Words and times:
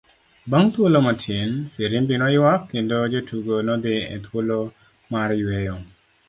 Bang' 0.51 0.71
thuolo 0.75 0.99
matin, 1.07 1.51
firimbi 1.75 2.15
noyuak 2.21 2.61
kendo 2.71 2.97
jotugo 3.13 3.55
nodhi 3.67 3.95
e 4.15 4.17
thuolo 4.25 4.57
mar 5.11 5.29
yueyo. 5.41 5.75